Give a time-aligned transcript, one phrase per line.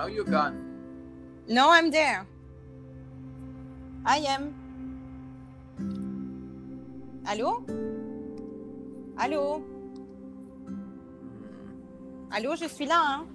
[0.00, 0.56] Now you're gone.
[1.46, 2.26] No, I'm there.
[4.06, 4.54] I am.
[7.26, 7.62] Allô?
[9.18, 9.62] Allô?
[12.30, 13.26] Allô, je suis là, hein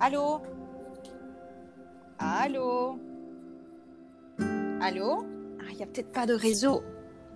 [0.00, 0.40] Allô?
[2.18, 2.98] Allô?
[4.80, 5.26] Allô?
[5.60, 6.82] Ah, il n'y a peut-être pas de réseau.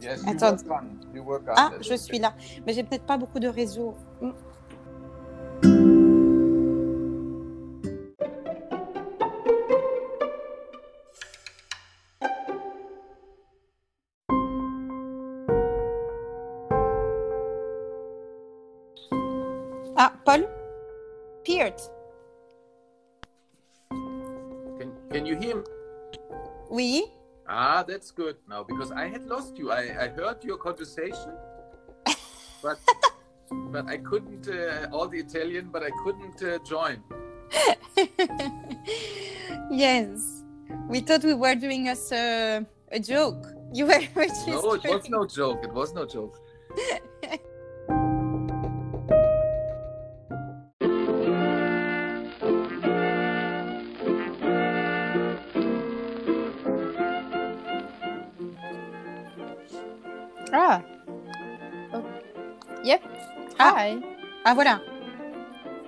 [0.01, 0.65] Yes, you Attends.
[0.65, 0.99] were gone.
[1.15, 1.55] You were gone.
[1.59, 2.35] Ah, je suis là.
[2.67, 3.95] Mais j'ai peut-être pas beaucoup de réseau.
[19.97, 20.45] Ah, Paul
[21.45, 21.81] Peart.
[23.91, 25.63] Can, can you hear me?
[26.69, 27.05] Oui.
[27.47, 29.71] Ah, that's good now because I had lost you.
[29.71, 31.33] I, I heard your conversation,
[32.63, 32.79] but
[33.71, 37.03] but I couldn't uh, all the Italian, but I couldn't uh, join.
[39.71, 40.43] yes.
[40.89, 43.47] We thought we were doing us a, a joke.
[43.73, 44.01] You were.
[44.49, 45.63] No, it was no joke.
[45.63, 46.41] It was no joke.
[60.55, 60.81] Ah.
[61.93, 62.05] Oh.
[62.85, 63.03] Yep.
[63.59, 63.75] Ah.
[63.75, 63.99] Hi.
[64.45, 64.81] Ah voilà.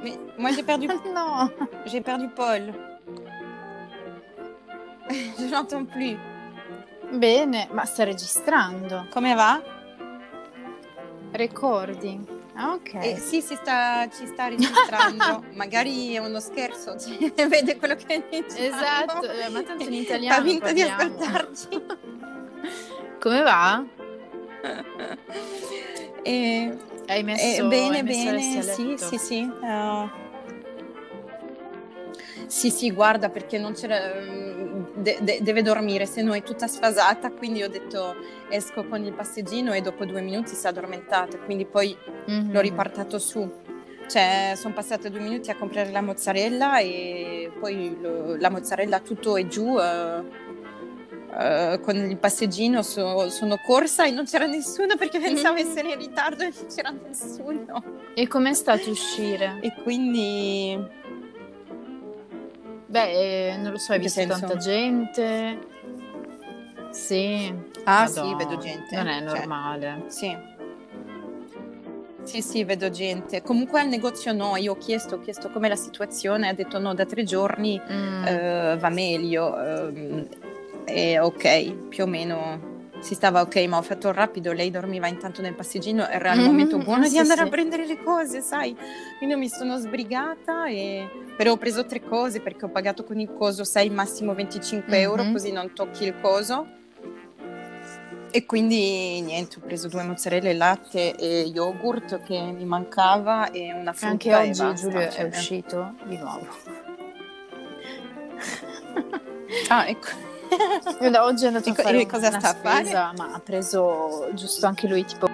[0.02, 1.48] Mais moi j'ai perdu No.
[1.86, 2.74] j'ai perdu Paul.
[5.38, 6.18] Je l'entends plus.
[7.12, 9.06] Bene, ma sta registrando.
[9.12, 9.62] Come va?
[11.32, 12.26] Recording.
[12.56, 12.94] Ah, ok.
[12.94, 15.44] Eh, sì, si sta, ci sta registrando.
[15.54, 18.66] Magari è uno scherzo, cioè, vede quello che diciamo.
[18.66, 21.68] Esatto, eh, ma tanto in italiano Fa finta di ascoltarci.
[23.20, 23.84] Come va?
[26.22, 26.76] E,
[27.08, 29.50] Hai messo, Eh, bene, hai bene, sì, sì, sì.
[29.62, 30.08] eh,
[32.48, 33.96] sì, sì, guarda, perché non c'era.
[34.20, 37.30] mm, de- de- deve dormire, se no è tutta sfasata.
[37.30, 38.16] Quindi ho detto
[38.48, 41.38] esco con il passeggino e dopo due minuti si è addormentata.
[41.38, 42.52] Quindi poi Mhm.
[42.52, 43.48] l'ho riportato su.
[44.08, 49.36] Cioè, sono passate due minuti a comprare la mozzarella e poi lo- la mozzarella tutto
[49.36, 49.78] è giù.
[49.78, 50.44] eh,
[51.38, 55.66] eh, con il passeggino so- sono corsa e non c'era nessuno perché pensavo Mm.
[55.66, 57.82] essere in ritardo e non c'era nessuno.
[58.14, 59.58] E com'è stato uscire?
[59.60, 61.04] E quindi
[62.88, 64.38] Beh, eh, non lo so, hai visto senso?
[64.38, 65.58] tanta gente?
[66.90, 67.52] Sì.
[67.84, 69.38] Ah, sì, Madonna, vedo gente, Non è cioè.
[69.38, 70.04] normale.
[70.06, 70.36] sì.
[72.22, 73.40] Sì, sì, vedo gente.
[73.42, 76.92] Comunque al negozio no, io ho chiesto, ho chiesto com'è la situazione, ha detto no,
[76.94, 78.24] da tre giorni Mm.
[78.24, 79.56] eh, va meglio.
[79.60, 80.28] ehm,
[80.86, 85.42] e ok, più o meno si stava ok, ma ho fatto rapido, lei dormiva intanto
[85.42, 87.46] nel passeggino, era il Mhm, momento buono di sì, andare sì.
[87.46, 88.74] a prendere le cose, sai?
[89.18, 93.32] Quindi mi sono sbrigata e però ho preso tre cose perché ho pagato con il
[93.34, 95.32] coso, sai, massimo 25 euro, Mhm.
[95.32, 96.66] così non tocchi il coso.
[98.30, 103.92] E quindi niente, ho preso due mozzarelle, latte e yogurt che mi mancava e una
[103.92, 105.24] frutta Anche oggi basta, Giulio è cioè.
[105.26, 106.46] uscito di nuovo.
[109.68, 110.08] Ah, ecco.
[110.98, 112.84] Guarda, oggi è andato E a co- fare e cosa una sta a fare?
[112.84, 115.26] spesa, ma ha preso giusto anche lui tipo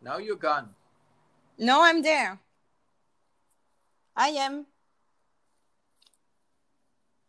[0.00, 0.74] Now you're gone.
[1.58, 2.38] No, I'm there.
[4.16, 4.66] I am.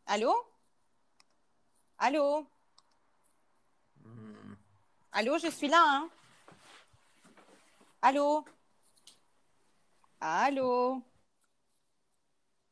[0.07, 0.33] Allô
[1.97, 2.45] Allô
[4.05, 4.53] Mm.
[5.13, 6.09] Allô, je suis là, hein
[8.01, 8.43] Allô
[10.19, 11.01] Allô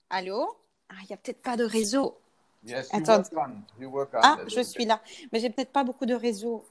[0.09, 0.62] Allô
[0.93, 2.17] Ah, il n'y a peut-être pas de réseau.
[2.63, 3.23] Yes, you Attends.
[3.79, 3.91] You.
[4.21, 4.63] Ah, je okay.
[4.63, 5.01] suis là.
[5.31, 6.63] Mais j'ai peut-être pas beaucoup de réseau.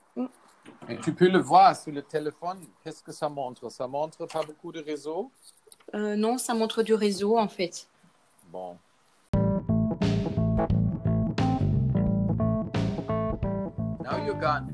[0.89, 2.61] Et tu peux le voir sur le téléphone.
[2.83, 3.69] Qu'est-ce que ça montre?
[3.69, 5.31] Ça montre pas beaucoup de réseau?
[5.95, 7.89] Euh, non, ça montre du réseau, en fait.
[8.51, 8.79] Bon.
[14.05, 14.69] Now you're gone.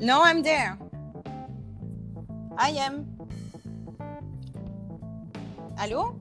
[0.00, 0.78] No, I'm there.
[2.58, 3.06] I am.
[5.76, 6.14] Allô?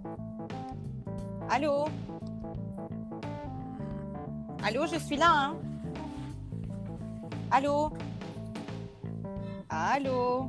[1.50, 1.86] Allô?
[4.65, 5.56] Allô, je suis là, hein
[7.51, 7.92] Allô
[9.69, 10.48] Allô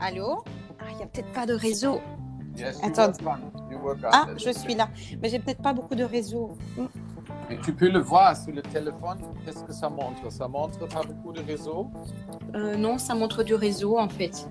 [0.00, 0.44] Allô
[0.80, 2.00] Ah, il n'y a peut-être pas de réseau.
[2.56, 3.12] Yes, you Attends.
[4.12, 4.88] Ah, je suis là.
[5.20, 6.56] Mais j'ai peut-être pas beaucoup de réseau.
[6.76, 6.86] Hmm.
[7.50, 9.18] Et tu peux le voir sur le téléphone.
[9.44, 10.32] Qu'est-ce que ça montre?
[10.32, 11.90] Ça montre pas beaucoup de réseau?
[12.54, 14.48] Euh, non, ça montre du réseau, en fait.